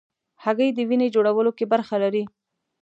هګۍ 0.43 0.69
د 0.73 0.79
وینې 0.89 1.07
جوړولو 1.15 1.51
کې 1.57 1.65
برخه 1.73 1.95
لري. 2.03 2.23